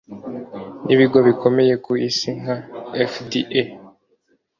n'ibigo 0.85 1.17
bikomeye 1.27 1.73
ku 1.83 1.91
isi 2.09 2.29
nka 2.39 2.55
FDA 3.11 3.63